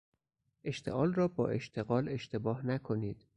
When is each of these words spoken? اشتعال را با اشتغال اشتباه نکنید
اشتعال 0.63 1.13
را 1.13 1.27
با 1.27 1.47
اشتغال 1.47 2.09
اشتباه 2.09 2.65
نکنید 2.65 3.25